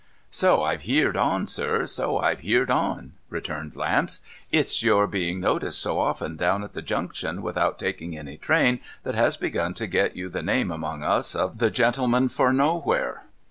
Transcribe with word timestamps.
'So 0.41 0.63
I've 0.63 0.81
heerd 0.81 1.15
on, 1.15 1.45
sir, 1.45 1.85
so 1.85 2.17
I've 2.17 2.39
heerd 2.39 2.71
on,' 2.71 3.13
returned 3.29 3.75
Lamps. 3.75 4.21
* 4.37 4.51
It's 4.59 4.81
your 4.81 5.05
being 5.05 5.39
noticed 5.39 5.79
so 5.79 5.99
often 5.99 6.35
down 6.37 6.63
at 6.63 6.73
the 6.73 6.81
Junction, 6.81 7.43
without 7.43 7.77
taking 7.77 8.17
any 8.17 8.37
train, 8.37 8.79
that 9.03 9.13
has 9.13 9.37
begun 9.37 9.75
to 9.75 9.85
get 9.85 10.15
you 10.15 10.27
the 10.27 10.41
name 10.41 10.71
among 10.71 11.03
us 11.03 11.35
of 11.35 11.59
the 11.59 11.69
gentleman 11.69 12.29
for 12.29 12.51
Nowhere. 12.51 13.25